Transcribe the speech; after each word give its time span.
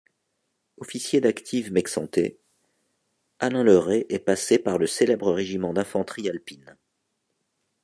Officier 0.77 1.21
d’active 1.21 1.71
maixentais, 1.71 2.39
Alain 3.37 3.61
Le 3.63 3.77
Ray 3.77 4.07
est 4.09 4.17
passé 4.17 4.57
par 4.57 4.79
le 4.79 4.87
célèbre 4.87 5.31
Régiment 5.31 5.73
d'Infanterie 5.73 6.27
Alpine. 6.27 6.75